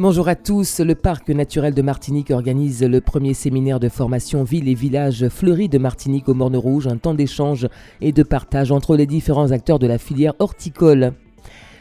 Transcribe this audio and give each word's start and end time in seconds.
Bonjour 0.00 0.28
à 0.28 0.36
tous. 0.36 0.78
Le 0.78 0.94
parc 0.94 1.28
naturel 1.28 1.74
de 1.74 1.82
Martinique 1.82 2.30
organise 2.30 2.84
le 2.84 3.00
premier 3.00 3.34
séminaire 3.34 3.80
de 3.80 3.88
formation 3.88 4.44
ville 4.44 4.68
et 4.68 4.74
village 4.74 5.28
fleuri 5.28 5.68
de 5.68 5.76
Martinique 5.78 6.28
au 6.28 6.34
Morne 6.34 6.54
Rouge, 6.54 6.86
un 6.86 6.98
temps 6.98 7.14
d'échange 7.14 7.66
et 8.00 8.12
de 8.12 8.22
partage 8.22 8.70
entre 8.70 8.96
les 8.96 9.06
différents 9.06 9.50
acteurs 9.50 9.80
de 9.80 9.88
la 9.88 9.98
filière 9.98 10.34
horticole. 10.38 11.14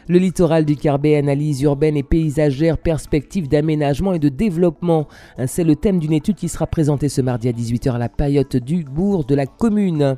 Le 0.08 0.18
littoral 0.18 0.66
du 0.66 0.76
Carbet, 0.76 1.16
analyse 1.16 1.62
urbaine 1.62 1.96
et 1.96 2.02
paysagère, 2.02 2.80
perspective 2.80 3.48
d'aménagement 3.48 4.14
et 4.14 4.20
de 4.20 4.30
développement. 4.30 5.08
C'est 5.46 5.64
le 5.64 5.76
thème 5.76 6.00
d'une 6.00 6.14
étude 6.14 6.38
qui 6.38 6.50
sera 6.50 6.66
présentée 6.66 7.10
ce 7.10 7.22
mardi 7.22 7.48
à 7.50 7.52
18h 7.52 7.92
à 7.92 8.00
la 8.00 8.10
paillote 8.10 8.58
du 8.58 8.84
bourg 8.84 9.26
de 9.26 9.36
la 9.36 9.46
commune. 9.46 10.18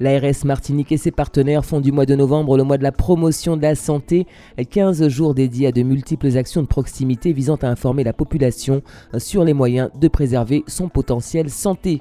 L'ARS 0.00 0.46
Martinique 0.46 0.92
et 0.92 0.96
ses 0.96 1.10
partenaires 1.10 1.62
font 1.62 1.82
du 1.82 1.92
mois 1.92 2.06
de 2.06 2.14
novembre 2.14 2.56
le 2.56 2.64
mois 2.64 2.78
de 2.78 2.82
la 2.82 2.90
promotion 2.90 3.58
de 3.58 3.62
la 3.62 3.74
santé, 3.74 4.26
15 4.70 5.06
jours 5.08 5.34
dédiés 5.34 5.66
à 5.66 5.72
de 5.72 5.82
multiples 5.82 6.38
actions 6.38 6.62
de 6.62 6.66
proximité 6.66 7.34
visant 7.34 7.56
à 7.56 7.68
informer 7.68 8.02
la 8.02 8.14
population 8.14 8.80
sur 9.18 9.44
les 9.44 9.52
moyens 9.52 9.90
de 10.00 10.08
préserver 10.08 10.64
son 10.66 10.88
potentiel 10.88 11.50
santé. 11.50 12.00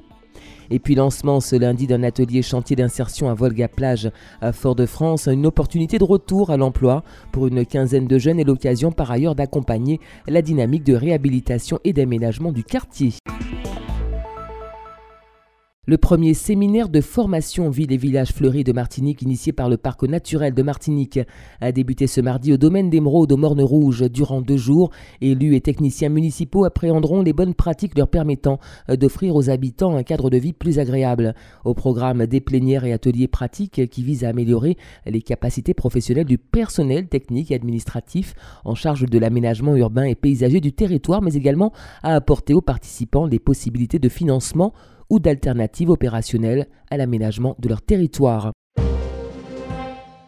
Et 0.72 0.80
puis 0.80 0.96
lancement 0.96 1.42
ce 1.42 1.58
lundi 1.58 1.88
d'un 1.88 2.04
atelier 2.04 2.42
chantier 2.42 2.78
d'insertion 2.78 3.30
à 3.30 3.34
Volga-Plage 3.34 4.12
à 4.40 4.54
Fort-de-France, 4.54 5.28
une 5.28 5.46
opportunité 5.46 5.98
de 5.98 6.06
retour 6.06 6.52
à 6.52 6.58
l'emploi 6.58 7.04
pour 7.34 7.48
une 7.48 7.66
quinzaine 7.66 8.08
de 8.08 8.18
jeunes 8.18 8.40
et 8.40 8.46
l'occasion 8.46 8.94
par 8.94 9.12
ailleurs 9.12 9.36
d'accompagner 9.36 10.00
la 10.26 10.42
dynamique 10.42 10.86
de 10.86 10.94
réhabilitation 10.94 11.80
et 11.84 11.92
d'aménagement 11.92 12.54
du 12.54 12.64
quartier. 12.64 13.14
Le 15.90 15.98
premier 15.98 16.36
séminaire 16.36 16.88
de 16.88 17.02
formation 17.02 17.72
ville 17.72 17.92
et 17.92 17.98
village 17.98 18.32
fleuris 18.32 18.64
de 18.64 18.72
Martinique 18.72 19.24
initié 19.24 19.54
par 19.54 19.70
le 19.70 19.78
parc 19.78 20.04
naturel 20.04 20.54
de 20.54 20.62
Martinique 20.62 21.20
a 21.62 21.72
débuté 21.72 22.06
ce 22.06 22.22
mardi 22.22 22.54
au 22.54 22.58
domaine 22.58 22.92
d'Émeraude 22.92 23.32
au 23.32 23.38
Morne 23.38 23.64
Rouge 23.64 24.04
durant 24.12 24.42
deux 24.42 24.56
jours. 24.56 24.92
Élus 25.20 25.56
et 25.56 25.62
techniciens 25.62 26.10
municipaux 26.10 26.64
appréhenderont 26.64 27.24
les 27.24 27.34
bonnes 27.34 27.56
pratiques 27.56 27.98
leur 27.98 28.08
permettant 28.08 28.60
d'offrir 28.88 29.36
aux 29.36 29.50
habitants 29.50 29.96
un 29.96 30.04
cadre 30.04 30.30
de 30.30 30.38
vie 30.38 30.54
plus 30.54 30.78
agréable. 30.78 31.34
Au 31.66 31.74
programme 31.74 32.28
des 32.28 32.40
plénières 32.40 32.86
et 32.86 32.94
ateliers 32.94 33.28
pratiques 33.28 33.90
qui 33.90 34.04
visent 34.04 34.26
à 34.26 34.30
améliorer 34.30 34.78
les 35.08 35.24
capacités 35.24 35.74
professionnelles 35.74 36.28
du 36.28 36.38
personnel 36.38 37.08
technique 37.08 37.50
et 37.50 37.56
administratif 37.56 38.36
en 38.64 38.76
charge 38.76 39.10
de 39.10 39.18
l'aménagement 39.18 39.76
urbain 39.76 40.04
et 40.04 40.14
paysager 40.14 40.60
du 40.60 40.72
territoire, 40.72 41.24
mais 41.24 41.34
également 41.34 41.74
à 42.04 42.14
apporter 42.14 42.54
aux 42.54 42.62
participants 42.62 43.26
les 43.26 43.40
possibilités 43.40 43.98
de 43.98 44.08
financement 44.10 44.72
ou 45.10 45.20
d'alternatives 45.20 45.90
opérationnelles 45.90 46.68
à 46.90 46.98
l'aménagement 46.98 47.56
de 47.60 47.70
leur 47.70 47.82
territoire. 47.82 48.52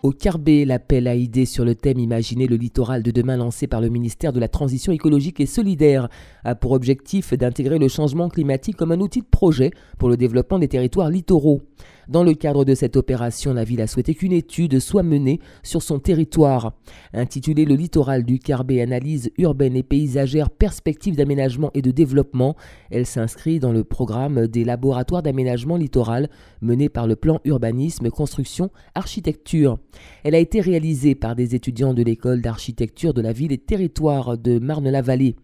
Au 0.03 0.09
Carbet, 0.09 0.65
l'appel 0.65 1.07
à 1.07 1.13
idées 1.13 1.45
sur 1.45 1.63
le 1.63 1.75
thème 1.75 1.99
Imaginer 1.99 2.47
le 2.47 2.55
littoral 2.55 3.03
de 3.03 3.11
demain 3.11 3.37
lancé 3.37 3.67
par 3.67 3.81
le 3.81 3.89
ministère 3.89 4.33
de 4.33 4.39
la 4.39 4.47
Transition 4.47 4.91
écologique 4.91 5.39
et 5.39 5.45
solidaire 5.45 6.09
a 6.43 6.55
pour 6.55 6.71
objectif 6.71 7.35
d'intégrer 7.35 7.77
le 7.77 7.87
changement 7.87 8.27
climatique 8.27 8.77
comme 8.77 8.91
un 8.91 8.99
outil 8.99 9.19
de 9.19 9.27
projet 9.29 9.69
pour 9.99 10.09
le 10.09 10.17
développement 10.17 10.57
des 10.57 10.67
territoires 10.67 11.11
littoraux. 11.11 11.61
Dans 12.07 12.23
le 12.23 12.33
cadre 12.33 12.65
de 12.65 12.73
cette 12.73 12.97
opération, 12.97 13.53
la 13.53 13.63
ville 13.63 13.79
a 13.79 13.85
souhaité 13.85 14.15
qu'une 14.15 14.33
étude 14.33 14.79
soit 14.79 15.03
menée 15.03 15.39
sur 15.61 15.83
son 15.83 15.99
territoire. 15.99 16.73
Intitulée 17.13 17.63
Le 17.63 17.75
littoral 17.75 18.23
du 18.23 18.39
Carbet, 18.39 18.81
analyse 18.81 19.31
urbaine 19.37 19.75
et 19.75 19.83
paysagère, 19.83 20.49
perspectives 20.49 21.15
d'aménagement 21.15 21.69
et 21.75 21.83
de 21.83 21.91
développement, 21.91 22.55
elle 22.89 23.05
s'inscrit 23.05 23.59
dans 23.59 23.71
le 23.71 23.83
programme 23.83 24.47
des 24.47 24.63
laboratoires 24.63 25.21
d'aménagement 25.21 25.77
littoral 25.77 26.29
menés 26.61 26.89
par 26.89 27.05
le 27.05 27.15
plan 27.15 27.39
urbanisme, 27.45 28.09
construction, 28.09 28.71
architecture. 28.95 29.77
Elle 30.23 30.35
a 30.35 30.39
été 30.39 30.61
réalisée 30.61 31.15
par 31.15 31.35
des 31.35 31.55
étudiants 31.55 31.93
de 31.93 32.03
l'école 32.03 32.41
d'architecture 32.41 33.13
de 33.13 33.21
la 33.21 33.33
ville 33.33 33.51
et 33.51 33.57
territoire 33.57 34.37
de 34.37 34.59
Marne-la-Vallée. 34.59 35.35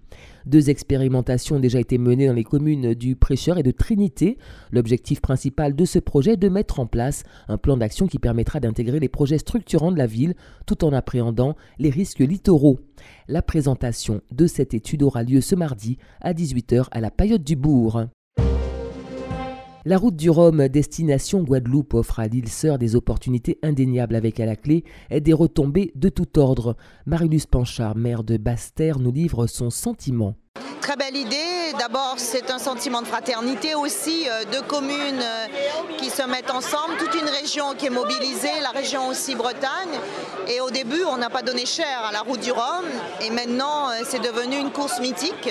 Deux 0.45 0.69
expérimentations 0.69 1.57
ont 1.57 1.59
déjà 1.59 1.79
été 1.79 1.97
menées 1.97 2.27
dans 2.27 2.33
les 2.33 2.43
communes 2.43 2.93
du 2.93 3.15
Prêcheur 3.15 3.57
et 3.57 3.63
de 3.63 3.71
Trinité. 3.71 4.37
L'objectif 4.71 5.19
principal 5.19 5.75
de 5.75 5.85
ce 5.85 5.99
projet 5.99 6.33
est 6.33 6.37
de 6.37 6.49
mettre 6.49 6.79
en 6.79 6.85
place 6.85 7.23
un 7.49 7.57
plan 7.57 7.75
d'action 7.75 8.07
qui 8.07 8.17
permettra 8.17 8.59
d'intégrer 8.59 8.99
les 8.99 9.09
projets 9.09 9.39
structurants 9.39 9.91
de 9.91 9.97
la 9.97 10.07
ville 10.07 10.35
tout 10.65 10.85
en 10.85 10.93
appréhendant 10.93 11.55
les 11.79 11.89
risques 11.89 12.19
littoraux. 12.19 12.79
La 13.27 13.41
présentation 13.41 14.21
de 14.31 14.47
cette 14.47 14.73
étude 14.73 15.03
aura 15.03 15.23
lieu 15.23 15.41
ce 15.41 15.55
mardi 15.55 15.97
à 16.21 16.33
18h 16.33 16.85
à 16.91 17.01
la 17.01 17.11
Paillote 17.11 17.43
du 17.43 17.55
Bourg. 17.55 18.05
La 19.89 19.97
route 19.97 20.17
du 20.17 20.29
Rhum, 20.29 20.67
destination 20.67 21.43
Guadeloupe, 21.43 21.93
offre 21.93 22.19
à 22.19 22.27
l'île 22.27 22.49
sœur 22.49 22.77
des 22.77 22.97
opportunités 22.97 23.57
indéniables 23.63 24.17
avec 24.17 24.37
à 24.41 24.45
la 24.45 24.57
clé 24.57 24.83
des 25.09 25.31
retombées 25.31 25.93
de 25.95 26.09
tout 26.09 26.37
ordre. 26.37 26.75
Marilus 27.05 27.45
Panchard, 27.49 27.95
maire 27.95 28.25
de 28.25 28.35
Basse-Terre, 28.35 28.99
nous 28.99 29.13
livre 29.13 29.47
son 29.47 29.69
sentiment. 29.69 30.35
Très 30.81 30.97
belle 30.97 31.15
idée. 31.15 31.37
D'abord, 31.79 32.15
c'est 32.17 32.51
un 32.51 32.59
sentiment 32.59 33.01
de 33.01 33.07
fraternité 33.07 33.75
aussi, 33.75 34.27
euh, 34.27 34.43
deux 34.51 34.61
communes 34.63 35.21
euh, 35.21 35.45
qui 35.97 36.09
se 36.09 36.23
mettent 36.23 36.51
ensemble, 36.51 36.97
toute 36.97 37.13
une 37.13 37.29
région 37.29 37.73
qui 37.77 37.85
est 37.85 37.89
mobilisée, 37.89 38.59
la 38.61 38.71
région 38.71 39.07
aussi 39.07 39.35
Bretagne. 39.35 39.99
Et 40.49 40.59
au 40.59 40.69
début, 40.69 41.03
on 41.09 41.17
n'a 41.17 41.29
pas 41.29 41.43
donné 41.43 41.65
cher 41.65 42.03
à 42.07 42.11
la 42.11 42.21
route 42.21 42.41
du 42.41 42.51
Rhum. 42.51 42.85
Et 43.21 43.29
maintenant, 43.29 43.89
euh, 43.89 44.03
c'est 44.05 44.21
devenu 44.21 44.57
une 44.57 44.71
course 44.71 44.99
mythique. 44.99 45.49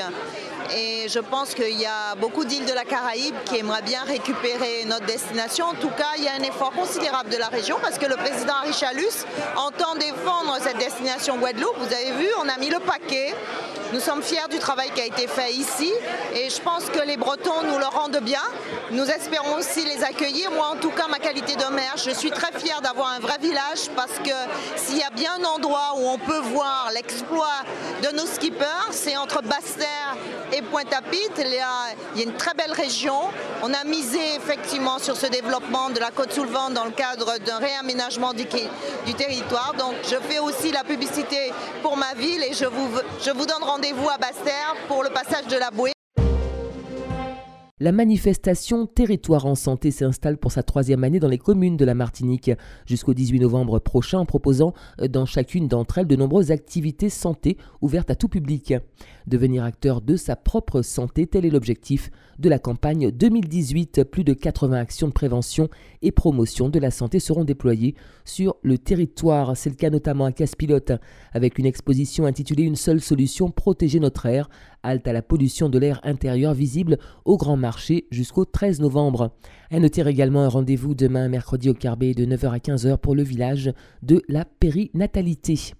Et 0.74 1.08
je 1.08 1.18
pense 1.18 1.54
qu'il 1.54 1.78
y 1.78 1.86
a 1.86 2.14
beaucoup 2.16 2.44
d'îles 2.44 2.66
de 2.66 2.72
la 2.72 2.84
Caraïbe 2.84 3.34
qui 3.44 3.58
aimeraient 3.58 3.82
bien 3.82 4.02
récupérer 4.04 4.84
notre 4.86 5.06
destination. 5.06 5.66
En 5.66 5.74
tout 5.74 5.90
cas, 5.90 6.14
il 6.18 6.24
y 6.24 6.28
a 6.28 6.34
un 6.34 6.42
effort 6.42 6.72
considérable 6.72 7.30
de 7.30 7.36
la 7.36 7.48
région 7.48 7.76
parce 7.80 7.98
que 7.98 8.06
le 8.06 8.16
président 8.16 8.60
Richalus 8.64 9.24
entend 9.56 9.94
défendre 9.94 10.56
cette 10.60 10.78
destination 10.78 11.38
Guadeloupe. 11.38 11.76
Vous 11.78 11.94
avez 11.94 12.12
vu, 12.12 12.28
on 12.42 12.48
a 12.48 12.58
mis 12.58 12.70
le 12.70 12.80
paquet. 12.80 13.34
Nous 13.92 14.00
sommes 14.00 14.22
fiers 14.22 14.48
du 14.50 14.58
travail 14.58 14.90
qui 14.94 15.00
a 15.00 15.06
été 15.06 15.28
fait 15.28 15.52
ici 15.52 15.92
et 16.34 16.50
je 16.50 16.60
pense 16.60 16.86
que 16.86 17.06
les 17.06 17.16
Bretons 17.16 17.62
nous 17.64 17.78
le 17.78 17.86
rendent 17.86 18.20
bien. 18.20 18.42
Nous 18.90 19.04
espérons 19.04 19.56
aussi 19.56 19.84
les 19.84 20.02
accueillir. 20.02 20.50
Moi, 20.50 20.66
en 20.72 20.76
tout 20.76 20.90
cas, 20.90 21.06
ma 21.08 21.18
qualité 21.18 21.54
de 21.54 21.72
maire, 21.72 21.94
je 21.96 22.10
suis 22.10 22.30
très 22.30 22.52
fière 22.58 22.80
d'avoir 22.80 23.12
un 23.12 23.20
vrai 23.20 23.38
village 23.40 23.88
parce 23.94 24.18
que 24.18 24.34
s'il 24.76 24.98
y 24.98 25.02
a 25.02 25.10
bien 25.10 25.32
un 25.40 25.44
endroit 25.44 25.94
où 25.96 26.08
on 26.08 26.18
peut 26.18 26.40
voir 26.52 26.90
l'exploit 26.94 27.62
de 28.02 28.16
nos 28.16 28.26
skippers, 28.26 28.90
c'est 28.90 29.16
entre 29.16 29.42
Basse-Terre 29.42 30.16
et 30.52 30.62
Pointe-à-Pitre. 30.62 31.38
Il, 31.38 31.52
y 31.52 32.22
a 32.22 32.24
une 32.24 32.34
très 32.34 32.54
belle 32.54 32.72
région. 32.72 33.20
On 33.62 33.72
a 33.72 33.84
misé 33.84 34.18
effectivement 34.36 34.98
sur 34.98 35.16
ce 35.16 35.26
développement 35.26 35.90
de 35.90 36.00
la 36.00 36.10
côte 36.10 36.32
soulevante 36.32 36.74
dans 36.74 36.84
le 36.84 36.90
cadre 36.90 37.38
d'un 37.38 37.58
réaménagement 37.58 38.32
du, 38.32 38.46
territoire. 38.46 39.74
Donc 39.78 39.94
je 40.02 40.16
fais 40.28 40.38
aussi 40.38 40.72
la 40.72 40.84
publicité 40.84 41.52
pour 41.82 41.96
ma 41.96 42.14
ville 42.14 42.42
et 42.42 42.52
je 42.52 42.66
vous, 42.66 43.46
donne 43.46 43.64
rendez-vous 43.76 44.08
à 44.08 44.16
Basse-Terre 44.16 44.74
pour 44.88 45.02
le 45.02 45.10
passage 45.10 45.48
de 45.48 45.58
la 45.58 45.70
bouée. 45.70 45.95
La 47.78 47.92
manifestation 47.92 48.86
Territoire 48.86 49.44
en 49.44 49.54
santé 49.54 49.90
s'installe 49.90 50.38
pour 50.38 50.50
sa 50.50 50.62
troisième 50.62 51.04
année 51.04 51.20
dans 51.20 51.28
les 51.28 51.36
communes 51.36 51.76
de 51.76 51.84
la 51.84 51.92
Martinique 51.92 52.50
jusqu'au 52.86 53.12
18 53.12 53.40
novembre 53.40 53.80
prochain 53.80 54.20
en 54.20 54.24
proposant 54.24 54.72
euh, 55.02 55.08
dans 55.08 55.26
chacune 55.26 55.68
d'entre 55.68 55.98
elles 55.98 56.06
de 56.06 56.16
nombreuses 56.16 56.50
activités 56.50 57.10
santé 57.10 57.58
ouvertes 57.82 58.10
à 58.10 58.14
tout 58.14 58.28
public. 58.28 58.72
Devenir 59.26 59.62
acteur 59.62 60.00
de 60.00 60.16
sa 60.16 60.36
propre 60.36 60.80
santé, 60.80 61.26
tel 61.26 61.44
est 61.44 61.50
l'objectif 61.50 62.10
de 62.38 62.48
la 62.48 62.58
campagne 62.58 63.10
2018. 63.10 64.04
Plus 64.04 64.24
de 64.24 64.32
80 64.32 64.78
actions 64.78 65.08
de 65.08 65.12
prévention 65.12 65.68
et 66.00 66.12
promotion 66.12 66.70
de 66.70 66.78
la 66.78 66.90
santé 66.90 67.20
seront 67.20 67.44
déployées 67.44 67.94
sur 68.24 68.56
le 68.62 68.78
territoire. 68.78 69.54
C'est 69.54 69.68
le 69.68 69.76
cas 69.76 69.90
notamment 69.90 70.24
à 70.24 70.32
Casse-Pilote 70.32 70.92
avec 71.34 71.58
une 71.58 71.66
exposition 71.66 72.24
intitulée 72.24 72.62
Une 72.62 72.76
seule 72.76 73.02
solution, 73.02 73.50
protéger 73.50 74.00
notre 74.00 74.24
air, 74.24 74.48
halte 74.82 75.08
à 75.08 75.12
la 75.12 75.22
pollution 75.22 75.68
de 75.68 75.78
l'air 75.78 76.00
intérieur 76.04 76.54
visible 76.54 76.98
au 77.26 77.36
Grand 77.36 77.56
Marché 77.66 78.06
jusqu'au 78.12 78.44
13 78.44 78.78
novembre. 78.78 79.32
À 79.72 79.80
noter 79.80 80.06
également 80.06 80.44
un 80.44 80.48
rendez-vous 80.48 80.94
demain 80.94 81.28
mercredi 81.28 81.68
au 81.68 81.74
Carbet 81.74 82.14
de 82.14 82.24
9h 82.24 82.50
à 82.50 82.58
15h 82.58 82.96
pour 82.98 83.16
le 83.16 83.24
village 83.24 83.72
de 84.04 84.22
la 84.28 84.44
périnatalité. 84.44 85.72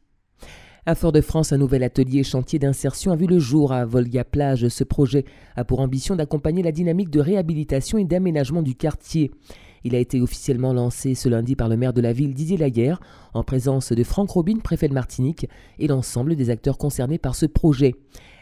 À 0.85 0.97
Fort-de-France, 0.97 1.53
un 1.53 1.59
nouvel 1.59 1.85
atelier 1.85 2.25
chantier 2.25 2.59
d'insertion 2.59 3.13
a 3.13 3.17
vu 3.17 3.29
le 3.29 3.39
jour 3.39 3.73
à 3.73 3.85
Volga-Plage. 3.85 4.67
Ce 4.67 4.83
projet 4.83 5.27
a 5.55 5.63
pour 5.63 5.79
ambition 5.79 6.17
d'accompagner 6.17 6.65
la 6.65 6.73
dynamique 6.73 7.11
de 7.11 7.21
réhabilitation 7.21 7.99
et 7.99 8.05
d'aménagement 8.05 8.63
du 8.63 8.75
quartier. 8.75 9.31
Il 9.85 9.95
a 9.95 10.01
été 10.01 10.21
officiellement 10.21 10.73
lancé 10.73 11.15
ce 11.15 11.29
lundi 11.29 11.55
par 11.55 11.69
le 11.69 11.77
maire 11.77 11.93
de 11.93 12.01
la 12.01 12.13
ville 12.13 12.35
Didier 12.35 12.57
Laguerre, 12.57 12.99
en 13.33 13.45
présence 13.45 13.93
de 13.93 14.03
Franck 14.03 14.31
Robin, 14.31 14.59
préfet 14.59 14.89
de 14.89 14.95
Martinique, 14.95 15.47
et 15.79 15.87
l'ensemble 15.87 16.35
des 16.35 16.51
acteurs 16.51 16.79
concernés 16.79 17.19
par 17.19 17.37
ce 17.37 17.47
projet. 17.47 17.95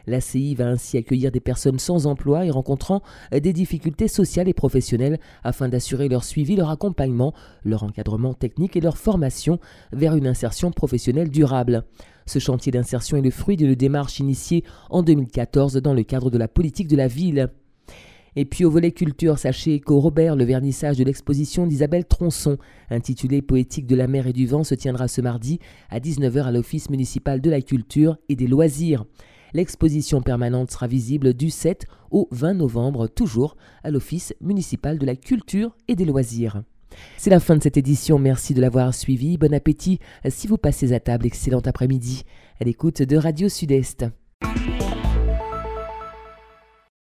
L'ACI 0.06 0.54
va 0.54 0.68
ainsi 0.68 0.96
accueillir 0.96 1.30
des 1.30 1.40
personnes 1.40 1.78
sans 1.78 2.06
emploi 2.06 2.44
et 2.44 2.50
rencontrant 2.50 3.02
des 3.32 3.52
difficultés 3.52 4.08
sociales 4.08 4.48
et 4.48 4.54
professionnelles 4.54 5.18
afin 5.42 5.68
d'assurer 5.68 6.08
leur 6.08 6.24
suivi, 6.24 6.56
leur 6.56 6.70
accompagnement, 6.70 7.34
leur 7.64 7.84
encadrement 7.84 8.34
technique 8.34 8.76
et 8.76 8.80
leur 8.80 8.98
formation 8.98 9.58
vers 9.92 10.14
une 10.14 10.26
insertion 10.26 10.70
professionnelle 10.70 11.30
durable. 11.30 11.84
Ce 12.26 12.38
chantier 12.38 12.72
d'insertion 12.72 13.16
est 13.16 13.22
le 13.22 13.30
fruit 13.30 13.56
d'une 13.56 13.74
démarche 13.74 14.18
initiée 14.20 14.64
en 14.90 15.02
2014 15.02 15.74
dans 15.76 15.94
le 15.94 16.02
cadre 16.02 16.30
de 16.30 16.38
la 16.38 16.48
politique 16.48 16.88
de 16.88 16.96
la 16.96 17.08
ville. 17.08 17.50
Et 18.36 18.44
puis 18.44 18.64
au 18.64 18.70
volet 18.70 18.90
culture, 18.90 19.38
sachez 19.38 19.78
qu'au 19.78 20.00
Robert, 20.00 20.34
le 20.34 20.44
vernissage 20.44 20.96
de 20.96 21.04
l'exposition 21.04 21.66
d'Isabelle 21.66 22.04
Tronçon, 22.04 22.58
intitulée 22.90 23.42
Poétique 23.42 23.86
de 23.86 23.94
la 23.94 24.08
mer 24.08 24.26
et 24.26 24.32
du 24.32 24.46
vent, 24.46 24.64
se 24.64 24.74
tiendra 24.74 25.06
ce 25.06 25.20
mardi 25.20 25.60
à 25.88 26.00
19h 26.00 26.42
à 26.42 26.50
l'Office 26.50 26.90
municipal 26.90 27.40
de 27.40 27.50
la 27.50 27.60
culture 27.60 28.16
et 28.28 28.34
des 28.34 28.48
loisirs. 28.48 29.04
L'exposition 29.54 30.20
permanente 30.20 30.72
sera 30.72 30.88
visible 30.88 31.32
du 31.32 31.48
7 31.48 31.86
au 32.10 32.28
20 32.32 32.54
novembre, 32.54 33.06
toujours 33.06 33.56
à 33.84 33.90
l'Office 33.90 34.34
municipal 34.40 34.98
de 34.98 35.06
la 35.06 35.14
culture 35.14 35.76
et 35.86 35.94
des 35.94 36.04
loisirs. 36.04 36.64
C'est 37.16 37.30
la 37.30 37.40
fin 37.40 37.56
de 37.56 37.62
cette 37.62 37.76
édition, 37.76 38.18
merci 38.18 38.52
de 38.52 38.60
l'avoir 38.60 38.92
suivi. 38.94 39.38
Bon 39.38 39.54
appétit 39.54 40.00
si 40.28 40.48
vous 40.48 40.58
passez 40.58 40.92
à 40.92 40.98
table, 40.98 41.26
excellent 41.26 41.62
après-midi 41.64 42.24
à 42.60 42.64
l'écoute 42.64 43.02
de 43.02 43.16
Radio 43.16 43.48
Sud-Est. 43.48 44.06